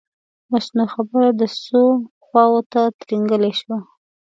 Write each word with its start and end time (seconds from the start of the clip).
بس 0.49 0.65
نو 0.75 0.83
خبره 0.93 1.29
د 1.39 1.41
ځو 1.65 1.83
خواته 2.25 2.83
ترینګلې 2.99 3.51
شوه. 3.59 3.77